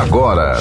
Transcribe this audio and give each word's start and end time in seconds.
agora. 0.00 0.58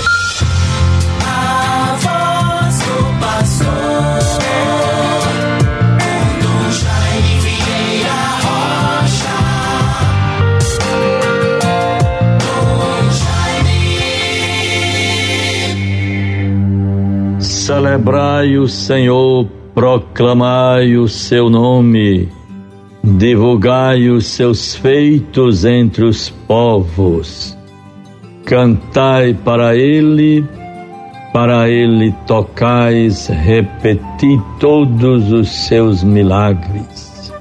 Celebrai 17.39 18.57
o 18.57 18.67
Senhor, 18.67 19.47
proclamai 19.73 20.95
o 20.97 21.07
seu 21.07 21.49
nome, 21.49 22.29
divulgai 23.03 24.09
os 24.09 24.27
seus 24.27 24.75
feitos 24.75 25.65
entre 25.65 26.05
os 26.05 26.29
povos. 26.29 27.62
Cantai 28.45 29.33
para 29.33 29.75
ele, 29.75 30.45
para 31.31 31.69
ele 31.69 32.13
tocais, 32.27 33.27
repeti 33.27 34.39
todos 34.59 35.31
os 35.31 35.67
seus 35.67 36.03
milagres. 36.03 37.31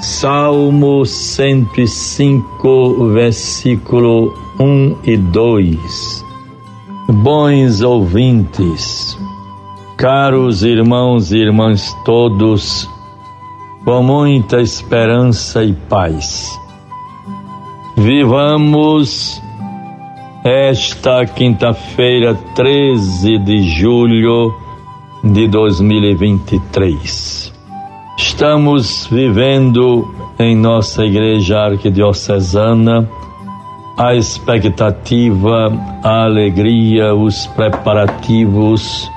Salmo 0.00 1.04
105, 1.04 3.10
versículo 3.12 4.32
1 4.58 4.96
e 5.04 5.16
2. 5.18 6.24
Bons 7.08 7.82
ouvintes, 7.82 9.18
caros 9.98 10.62
irmãos 10.62 11.32
e 11.32 11.38
irmãs 11.38 11.94
todos, 12.04 12.88
com 13.84 14.02
muita 14.02 14.60
esperança 14.60 15.62
e 15.62 15.74
paz. 15.74 16.50
Vivamos 17.96 19.40
esta 20.48 21.26
quinta-feira, 21.26 22.32
13 22.54 23.36
de 23.38 23.62
julho 23.62 24.54
de 25.24 25.48
2023. 25.48 27.52
Estamos 28.16 29.08
vivendo 29.10 30.14
em 30.38 30.54
nossa 30.54 31.04
igreja 31.04 31.58
arquidiocesana 31.58 33.10
a 33.98 34.14
expectativa, 34.14 35.72
a 36.04 36.26
alegria, 36.26 37.12
os 37.12 37.48
preparativos 37.48 39.10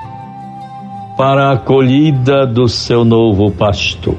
para 1.16 1.50
a 1.50 1.52
acolhida 1.52 2.44
do 2.44 2.68
seu 2.68 3.04
novo 3.04 3.52
pastor. 3.52 4.16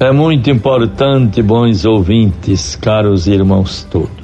É 0.00 0.10
muito 0.10 0.50
importante, 0.50 1.40
bons 1.40 1.84
ouvintes, 1.84 2.74
caros 2.74 3.28
irmãos 3.28 3.86
todos. 3.88 4.23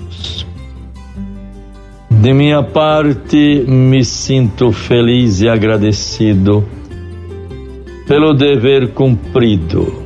De 2.20 2.32
minha 2.32 2.62
parte, 2.62 3.64
me 3.66 4.04
sinto 4.04 4.72
feliz 4.72 5.40
e 5.40 5.48
agradecido 5.48 6.64
pelo 8.06 8.34
dever 8.34 8.92
cumprido. 8.92 10.04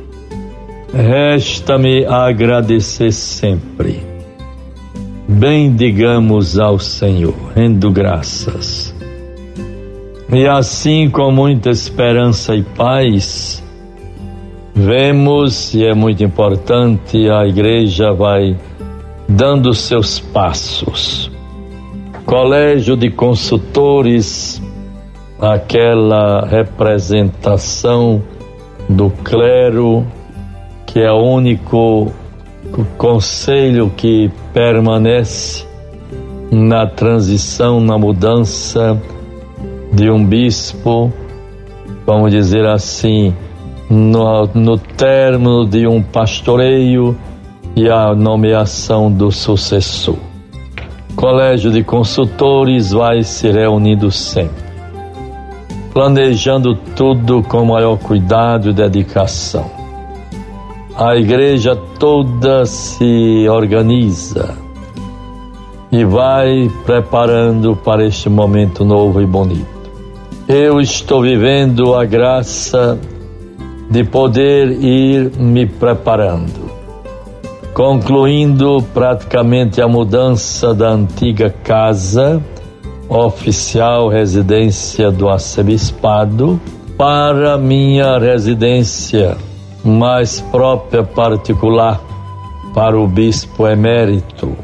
Resta-me 0.93 2.05
agradecer 2.05 3.11
sempre 3.11 4.15
bendigamos 5.27 6.59
ao 6.59 6.79
Senhor, 6.79 7.35
rendo 7.55 7.91
graças. 7.91 8.93
E 10.31 10.47
assim, 10.47 11.09
com 11.09 11.31
muita 11.31 11.69
esperança 11.69 12.55
e 12.55 12.63
paz, 12.63 13.63
vemos, 14.73 15.73
e 15.73 15.85
é 15.85 15.93
muito 15.93 16.23
importante, 16.23 17.29
a 17.29 17.45
igreja 17.45 18.11
vai 18.13 18.57
dando 19.27 19.73
seus 19.73 20.19
passos. 20.19 21.31
Colégio 22.25 22.97
de 22.97 23.11
consultores, 23.11 24.61
aquela 25.39 26.45
representação 26.45 28.21
do 28.89 29.11
clero, 29.23 30.05
que 30.87 30.99
é 30.99 31.11
o 31.11 31.21
único 31.21 32.11
conselho 32.97 33.91
que 33.95 34.31
permanece 34.51 35.65
na 36.51 36.87
transição, 36.87 37.79
na 37.79 37.97
mudança 37.97 38.99
de 39.93 40.09
um 40.09 40.25
bispo, 40.25 41.13
vamos 42.05 42.31
dizer 42.31 42.65
assim, 42.65 43.33
no, 43.89 44.47
no 44.53 44.77
término 44.77 45.65
de 45.65 45.87
um 45.87 46.01
pastoreio 46.01 47.15
e 47.75 47.89
a 47.89 48.15
nomeação 48.15 49.11
do 49.11 49.31
sucessor. 49.31 50.17
Colégio 51.15 51.71
de 51.71 51.83
consultores 51.83 52.91
vai 52.91 53.23
se 53.23 53.49
reunindo 53.49 54.11
sempre, 54.11 54.65
planejando 55.93 56.75
tudo 56.95 57.41
com 57.43 57.65
maior 57.65 57.97
cuidado 57.97 58.69
e 58.69 58.73
dedicação 58.73 59.85
a 60.97 61.13
igreja 61.17 61.75
toda 61.99 62.65
se 62.65 63.45
organiza 63.49 64.57
e 65.91 66.05
vai 66.05 66.71
preparando 66.85 67.75
para 67.75 68.05
este 68.05 68.29
momento 68.29 68.85
novo 68.85 69.21
e 69.21 69.25
bonito. 69.25 69.65
Eu 70.47 70.79
estou 70.79 71.21
vivendo 71.21 71.95
a 71.95 72.05
graça 72.05 72.97
de 73.89 74.05
poder 74.05 74.71
ir 74.71 75.31
me 75.37 75.65
preparando, 75.65 76.71
concluindo 77.75 78.81
praticamente 78.93 79.81
a 79.81 79.87
mudança 79.87 80.73
da 80.73 80.91
antiga 80.91 81.53
casa 81.61 82.41
oficial 83.09 84.07
residência 84.07 85.11
do 85.11 85.27
arcebispado 85.27 86.57
para 86.97 87.57
minha 87.57 88.17
residência 88.17 89.35
mais 89.83 90.39
própria 90.39 91.03
particular 91.03 91.99
para 92.73 92.97
o 92.97 93.05
bispo 93.07 93.67
emérito. 93.67 94.55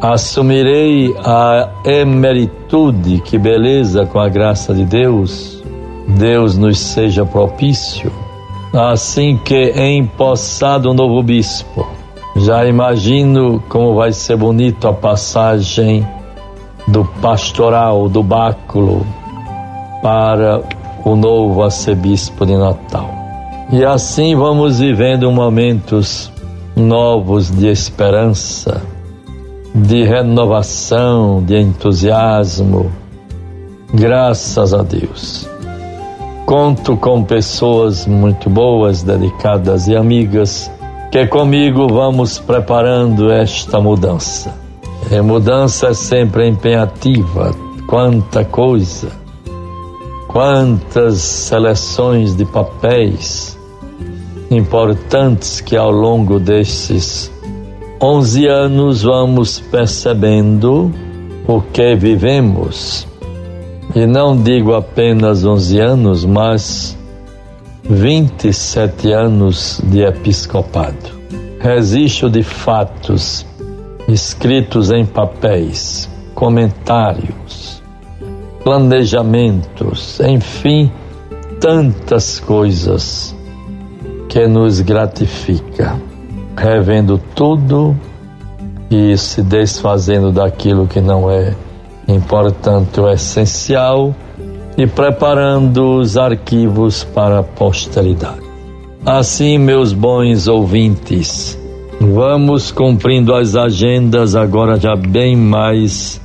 Assumirei 0.00 1.14
a 1.18 1.68
emeritude, 1.84 3.20
que 3.20 3.36
beleza 3.36 4.06
com 4.06 4.18
a 4.18 4.28
graça 4.30 4.72
de 4.72 4.86
Deus. 4.86 5.62
Deus 6.08 6.56
nos 6.56 6.78
seja 6.78 7.26
propício. 7.26 8.10
Assim 8.72 9.36
que 9.36 9.70
empossado 9.78 10.90
o 10.90 10.94
novo 10.94 11.22
bispo, 11.22 11.86
já 12.36 12.66
imagino 12.66 13.62
como 13.68 13.94
vai 13.94 14.12
ser 14.12 14.36
bonito 14.36 14.88
a 14.88 14.92
passagem 14.92 16.06
do 16.88 17.04
pastoral, 17.22 18.08
do 18.08 18.22
báculo, 18.22 19.06
para 20.02 20.62
o 21.04 21.16
novo 21.16 21.62
arcebispo 21.62 22.44
de 22.44 22.56
Natal. 22.56 23.08
E 23.72 23.84
assim 23.84 24.34
vamos 24.34 24.80
vivendo 24.80 25.30
momentos 25.30 26.30
novos 26.76 27.50
de 27.50 27.68
esperança, 27.68 28.82
de 29.74 30.04
renovação, 30.04 31.42
de 31.42 31.58
entusiasmo. 31.58 32.90
Graças 33.92 34.74
a 34.74 34.82
Deus. 34.82 35.48
Conto 36.44 36.96
com 36.96 37.24
pessoas 37.24 38.06
muito 38.06 38.50
boas, 38.50 39.02
dedicadas 39.02 39.88
e 39.88 39.96
amigas 39.96 40.70
que 41.14 41.28
comigo 41.28 41.86
vamos 41.86 42.40
preparando 42.40 43.30
esta 43.30 43.80
mudança. 43.80 44.52
A 45.16 45.22
mudança 45.22 45.90
é 45.90 45.94
sempre 45.94 46.48
empenhativa, 46.48 47.54
quanta 47.86 48.44
coisa, 48.44 49.12
quantas 50.26 51.18
seleções 51.18 52.34
de 52.34 52.44
papéis 52.44 53.56
importantes 54.50 55.60
que 55.60 55.76
ao 55.76 55.92
longo 55.92 56.40
desses 56.40 57.30
11 58.02 58.46
anos 58.48 59.02
vamos 59.04 59.60
percebendo 59.60 60.90
o 61.46 61.60
que 61.60 61.94
vivemos. 61.94 63.06
E 63.94 64.04
não 64.04 64.36
digo 64.36 64.74
apenas 64.74 65.44
11 65.44 65.78
anos, 65.78 66.24
mas 66.24 66.98
27 67.88 69.12
anos 69.12 69.80
de 69.84 70.02
episcopado. 70.02 71.22
Registro 71.60 72.30
de 72.30 72.42
fatos 72.42 73.46
escritos 74.08 74.90
em 74.90 75.04
papéis, 75.04 76.08
comentários, 76.34 77.82
planejamentos, 78.62 80.18
enfim, 80.20 80.90
tantas 81.60 82.40
coisas 82.40 83.34
que 84.28 84.46
nos 84.46 84.80
gratifica, 84.80 86.00
revendo 86.56 87.20
tudo 87.34 87.94
e 88.90 89.16
se 89.18 89.42
desfazendo 89.42 90.32
daquilo 90.32 90.86
que 90.86 91.00
não 91.00 91.30
é 91.30 91.54
importante 92.08 92.98
ou 92.98 93.10
essencial 93.10 94.14
e 94.76 94.86
preparando 94.86 95.98
os 95.98 96.16
arquivos 96.16 97.04
para 97.04 97.40
a 97.40 97.42
posteridade. 97.42 98.42
Assim, 99.04 99.58
meus 99.58 99.92
bons 99.92 100.48
ouvintes, 100.48 101.58
Vamos 102.00 102.70
cumprindo 102.70 103.34
as 103.34 103.56
agendas 103.56 104.34
agora 104.34 104.78
já 104.78 104.94
bem 104.96 105.36
mais 105.36 106.20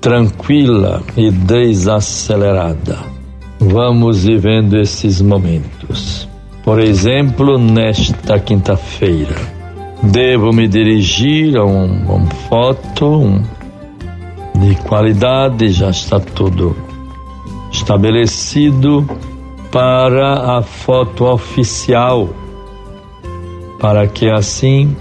tranquila 0.00 1.02
e 1.16 1.30
desacelerada. 1.30 2.98
Vamos 3.58 4.24
vivendo 4.24 4.78
esses 4.78 5.20
momentos. 5.20 6.28
Por 6.64 6.80
exemplo, 6.80 7.58
nesta 7.58 8.38
quinta-feira, 8.38 9.36
devo 10.02 10.52
me 10.52 10.68
dirigir 10.68 11.56
a 11.56 11.64
um, 11.64 12.04
uma 12.06 12.30
foto 12.48 13.06
um, 13.06 13.42
de 14.54 14.74
qualidade, 14.76 15.68
já 15.70 15.90
está 15.90 16.20
tudo 16.20 16.76
estabelecido 17.72 19.04
para 19.72 20.58
a 20.58 20.62
foto 20.62 21.24
oficial, 21.24 22.28
para 23.80 24.06
que 24.06 24.30
assim 24.30 24.94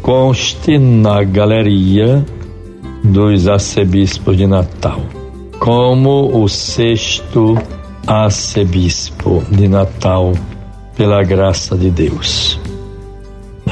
conste 0.00 0.78
na 0.78 1.22
galeria 1.24 2.24
dos 3.02 3.48
arcebispos 3.48 4.36
de 4.36 4.46
Natal, 4.46 5.00
como 5.58 6.42
o 6.42 6.48
sexto 6.48 7.58
arcebispo 8.06 9.42
de 9.50 9.66
Natal, 9.66 10.32
pela 10.96 11.22
graça 11.24 11.76
de 11.76 11.90
Deus. 11.90 12.58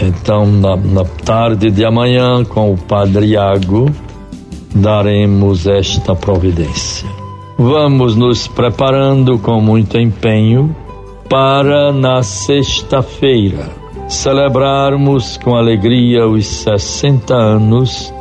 Então, 0.03 0.44
na, 0.47 0.77
na 0.77 1.05
tarde 1.05 1.71
de 1.71 1.85
amanhã, 1.85 2.44
com 2.44 2.73
o 2.73 2.77
Padre 2.77 3.27
Iago, 3.27 3.91
daremos 4.75 5.67
esta 5.67 6.17
providência. 6.17 7.22
Vamos 7.62 8.17
nos 8.17 8.49
preparando 8.49 9.38
com 9.38 9.61
muito 9.61 9.97
empenho 9.97 10.75
para 11.31 11.93
na 11.93 12.20
sexta-feira 12.20 13.70
celebrarmos 14.09 15.37
com 15.37 15.55
alegria 15.55 16.26
os 16.26 16.44
60 16.44 17.32
anos 17.32 18.12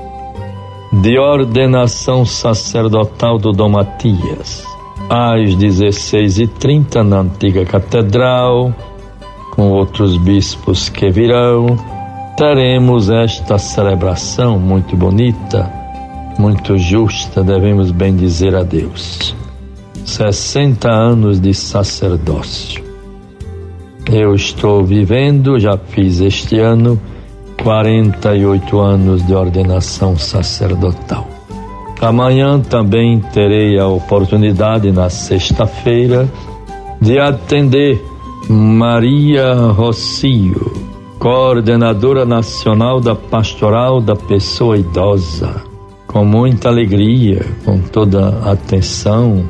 de 0.93 1.17
ordenação 1.17 2.23
sacerdotal 2.23 3.39
do 3.39 3.51
Dom 3.51 3.69
Matias. 3.69 4.63
Às 5.09 5.55
16h30 5.55 7.01
na 7.01 7.21
antiga 7.21 7.65
catedral, 7.65 8.71
com 9.55 9.71
outros 9.71 10.17
bispos 10.17 10.87
que 10.87 11.09
virão, 11.09 11.65
teremos 12.37 13.09
esta 13.09 13.57
celebração 13.57 14.59
muito 14.59 14.95
bonita 14.95 15.80
muito 16.37 16.77
justa, 16.77 17.43
devemos 17.43 17.91
bem 17.91 18.15
dizer 18.15 18.55
a 18.55 18.63
Deus. 18.63 19.35
60 20.05 20.89
anos 20.89 21.39
de 21.39 21.53
sacerdócio. 21.53 22.83
Eu 24.11 24.33
estou 24.33 24.83
vivendo, 24.83 25.59
já 25.59 25.77
fiz 25.77 26.19
este 26.19 26.59
ano, 26.59 26.99
48 27.63 28.79
anos 28.79 29.25
de 29.25 29.33
ordenação 29.33 30.17
sacerdotal. 30.17 31.27
Amanhã 32.01 32.59
também 32.59 33.19
terei 33.31 33.79
a 33.79 33.87
oportunidade, 33.87 34.91
na 34.91 35.09
sexta-feira, 35.09 36.27
de 36.99 37.19
atender 37.19 38.03
Maria 38.49 39.53
Rocio, 39.53 40.73
coordenadora 41.19 42.25
nacional 42.25 42.99
da 42.99 43.13
Pastoral 43.13 44.01
da 44.01 44.15
Pessoa 44.15 44.77
Idosa 44.77 45.70
com 46.11 46.25
muita 46.25 46.67
alegria, 46.67 47.45
com 47.63 47.79
toda 47.79 48.29
atenção, 48.43 49.45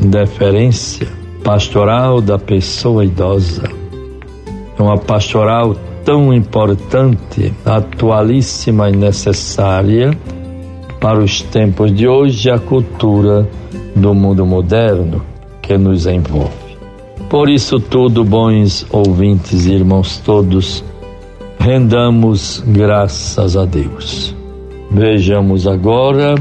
deferência, 0.00 1.08
pastoral 1.42 2.20
da 2.20 2.38
pessoa 2.38 3.04
idosa. 3.04 3.64
É 4.78 4.82
uma 4.82 4.96
pastoral 4.96 5.74
tão 6.04 6.32
importante, 6.32 7.52
atualíssima 7.64 8.88
e 8.88 8.96
necessária 8.96 10.16
para 11.00 11.18
os 11.18 11.42
tempos 11.42 11.92
de 11.92 12.06
hoje 12.06 12.48
e 12.48 12.52
a 12.52 12.58
cultura 12.58 13.48
do 13.96 14.14
mundo 14.14 14.46
moderno 14.46 15.22
que 15.60 15.76
nos 15.76 16.06
envolve. 16.06 16.66
Por 17.28 17.48
isso 17.48 17.80
tudo, 17.80 18.22
bons 18.22 18.86
ouvintes 18.90 19.66
e 19.66 19.72
irmãos 19.72 20.18
todos, 20.18 20.84
rendamos 21.58 22.62
graças 22.64 23.56
a 23.56 23.64
Deus. 23.64 24.35
Vejamos 24.98 25.66
agora 25.66 26.34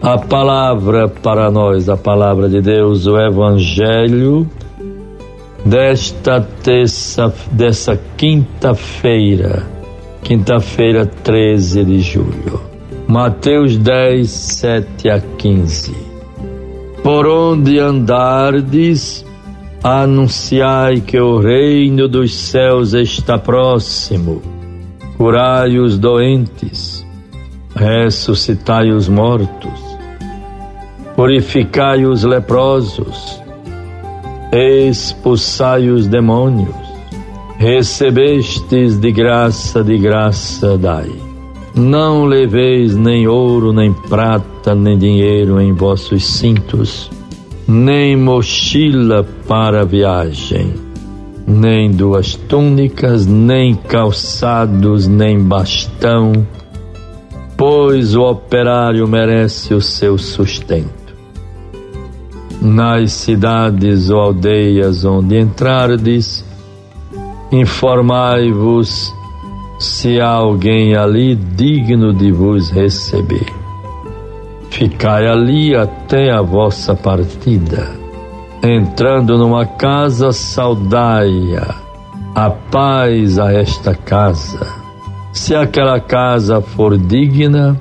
a 0.00 0.16
palavra 0.16 1.06
para 1.08 1.50
nós, 1.50 1.90
a 1.90 1.96
palavra 1.96 2.48
de 2.48 2.62
Deus, 2.62 3.06
o 3.06 3.18
Evangelho 3.18 4.48
desta 5.62 6.40
terça, 6.40 7.30
dessa 7.52 8.00
quinta-feira, 8.16 9.66
quinta-feira 10.22 11.04
13 11.04 11.84
de 11.84 12.00
julho. 12.00 12.62
Mateus 13.06 13.76
10, 13.76 14.30
7 14.30 15.10
a 15.10 15.20
15. 15.20 15.94
Por 17.02 17.26
onde 17.26 17.78
andardes, 17.78 19.22
anunciai 19.84 21.02
que 21.02 21.20
o 21.20 21.38
reino 21.38 22.08
dos 22.08 22.34
céus 22.34 22.94
está 22.94 23.36
próximo. 23.36 24.40
Curai 25.18 25.78
os 25.78 25.98
doentes 25.98 26.99
ressuscitai 27.74 28.90
os 28.90 29.08
mortos, 29.08 29.80
purificai 31.14 32.04
os 32.04 32.24
leprosos, 32.24 33.40
expulsai 34.52 35.88
os 35.88 36.06
demônios, 36.06 36.74
recebestes 37.58 38.98
de 38.98 39.12
graça, 39.12 39.84
de 39.84 39.98
graça 39.98 40.76
dai. 40.76 41.10
Não 41.74 42.24
leveis 42.24 42.96
nem 42.96 43.28
ouro, 43.28 43.72
nem 43.72 43.92
prata, 43.92 44.74
nem 44.74 44.98
dinheiro 44.98 45.60
em 45.60 45.72
vossos 45.72 46.26
cintos, 46.26 47.08
nem 47.66 48.16
mochila 48.16 49.24
para 49.46 49.84
viagem, 49.84 50.74
nem 51.46 51.90
duas 51.90 52.34
túnicas, 52.34 53.24
nem 53.24 53.76
calçados, 53.76 55.06
nem 55.06 55.40
bastão, 55.40 56.32
pois 57.60 58.16
o 58.16 58.22
operário 58.22 59.06
merece 59.06 59.74
o 59.74 59.82
seu 59.82 60.16
sustento. 60.16 61.14
Nas 62.62 63.12
cidades 63.12 64.08
ou 64.08 64.18
aldeias 64.18 65.04
onde 65.04 65.38
entrardes, 65.38 66.42
informai-vos 67.52 69.14
se 69.78 70.18
há 70.18 70.30
alguém 70.30 70.96
ali 70.96 71.34
digno 71.34 72.14
de 72.14 72.32
vos 72.32 72.70
receber. 72.70 73.52
Ficai 74.70 75.26
ali 75.26 75.76
até 75.76 76.30
a 76.30 76.40
vossa 76.40 76.94
partida. 76.94 77.90
Entrando 78.62 79.36
numa 79.36 79.66
casa, 79.66 80.32
saudai-a. 80.32 81.74
A 82.34 82.48
paz 82.48 83.38
a 83.38 83.52
esta 83.52 83.94
casa 83.94 84.80
se 85.32 85.54
aquela 85.54 86.00
casa 86.00 86.60
for 86.60 86.98
digna, 86.98 87.80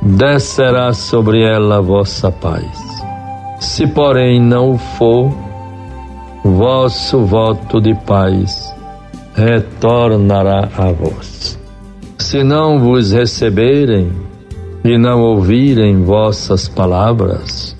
descerá 0.00 0.92
sobre 0.92 1.42
ela 1.42 1.80
vossa 1.80 2.30
paz. 2.30 2.66
Se, 3.60 3.86
porém, 3.86 4.40
não 4.40 4.76
for, 4.76 5.32
vosso 6.44 7.20
voto 7.20 7.80
de 7.80 7.94
paz 7.94 8.74
retornará 9.34 10.68
a 10.76 10.92
vós. 10.92 11.58
Se 12.18 12.42
não 12.42 12.78
vos 12.78 13.12
receberem 13.12 14.12
e 14.84 14.98
não 14.98 15.20
ouvirem 15.20 16.02
vossas 16.02 16.68
palavras, 16.68 17.76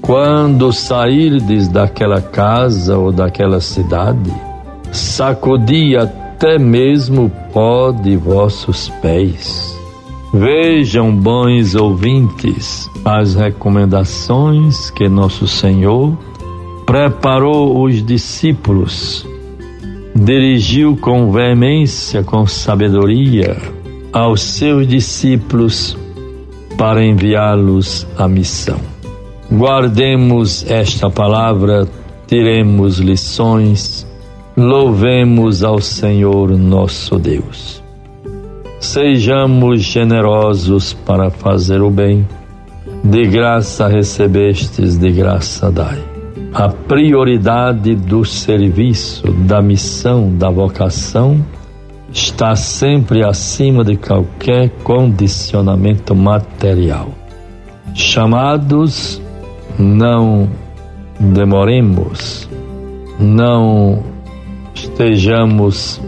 quando 0.00 0.72
sairdes 0.72 1.68
daquela 1.68 2.20
casa 2.20 2.98
ou 2.98 3.12
daquela 3.12 3.60
cidade, 3.60 4.32
sacudi 4.90 5.96
a 5.96 6.06
até 6.42 6.58
mesmo 6.58 7.30
pó 7.52 7.92
de 7.92 8.16
vossos 8.16 8.88
pés. 9.00 9.78
Vejam, 10.34 11.14
bons 11.14 11.76
ouvintes, 11.76 12.90
as 13.04 13.36
recomendações 13.36 14.90
que 14.90 15.08
nosso 15.08 15.46
Senhor 15.46 16.18
preparou 16.84 17.84
os 17.84 18.04
discípulos, 18.04 19.24
dirigiu 20.16 20.96
com 20.96 21.30
veemência, 21.30 22.24
com 22.24 22.44
sabedoria 22.44 23.56
aos 24.12 24.42
seus 24.42 24.84
discípulos 24.88 25.96
para 26.76 27.04
enviá-los 27.04 28.04
à 28.18 28.26
missão. 28.26 28.80
Guardemos 29.48 30.68
esta 30.68 31.08
palavra, 31.08 31.86
tiremos 32.26 32.98
lições 32.98 34.10
Louvemos 34.56 35.64
ao 35.64 35.80
Senhor 35.80 36.50
nosso 36.58 37.18
Deus. 37.18 37.82
Sejamos 38.78 39.80
generosos 39.80 40.92
para 40.92 41.30
fazer 41.30 41.80
o 41.80 41.88
bem. 41.88 42.28
De 43.02 43.22
graça 43.22 43.88
recebestes, 43.88 44.98
de 44.98 45.10
graça 45.10 45.70
dai. 45.70 45.98
A 46.52 46.68
prioridade 46.68 47.94
do 47.94 48.26
serviço, 48.26 49.32
da 49.32 49.62
missão, 49.62 50.30
da 50.36 50.50
vocação 50.50 51.42
está 52.12 52.54
sempre 52.54 53.24
acima 53.24 53.82
de 53.82 53.96
qualquer 53.96 54.68
condicionamento 54.84 56.14
material. 56.14 57.08
Chamados, 57.94 59.18
não 59.78 60.46
demoremos, 61.18 62.46
não 63.18 64.11
estejamos 64.74 66.00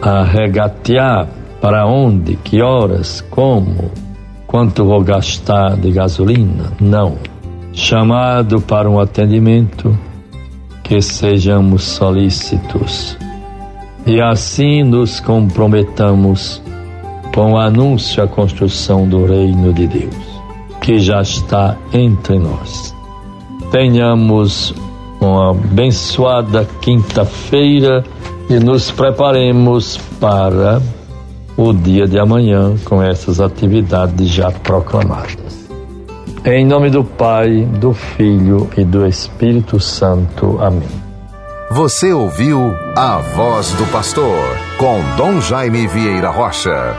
a 0.00 0.22
regatear 0.22 1.28
para 1.60 1.86
onde, 1.86 2.36
que 2.36 2.60
horas, 2.60 3.20
como, 3.30 3.90
quanto 4.46 4.84
vou 4.84 5.02
gastar 5.02 5.76
de 5.76 5.92
gasolina. 5.92 6.72
Não. 6.80 7.16
Chamado 7.72 8.60
para 8.60 8.90
um 8.90 9.00
atendimento, 9.00 9.96
que 10.82 11.00
sejamos 11.00 11.84
solícitos 11.84 13.16
e 14.06 14.20
assim 14.20 14.82
nos 14.82 15.20
comprometamos 15.20 16.60
com 17.34 17.52
o 17.52 17.58
anúncio 17.58 18.22
à 18.22 18.26
construção 18.26 19.08
do 19.08 19.24
reino 19.24 19.72
de 19.72 19.86
Deus, 19.86 20.40
que 20.80 20.98
já 20.98 21.22
está 21.22 21.76
entre 21.92 22.38
nós. 22.38 22.94
Tenhamos 23.70 24.74
uma 25.26 25.50
abençoada 25.50 26.68
quinta-feira 26.80 28.04
e 28.48 28.58
nos 28.58 28.90
preparemos 28.90 29.96
para 30.20 30.82
o 31.56 31.72
dia 31.72 32.06
de 32.06 32.18
amanhã 32.18 32.74
com 32.84 33.02
essas 33.02 33.40
atividades 33.40 34.28
já 34.28 34.50
proclamadas. 34.50 35.62
Em 36.44 36.66
nome 36.66 36.90
do 36.90 37.04
Pai, 37.04 37.64
do 37.78 37.94
Filho 37.94 38.68
e 38.76 38.84
do 38.84 39.06
Espírito 39.06 39.78
Santo. 39.78 40.58
Amém. 40.60 40.88
Você 41.70 42.12
ouviu 42.12 42.74
a 42.96 43.18
voz 43.18 43.72
do 43.74 43.86
pastor 43.92 44.36
com 44.76 45.00
Dom 45.16 45.40
Jaime 45.40 45.86
Vieira 45.86 46.30
Rocha. 46.30 46.96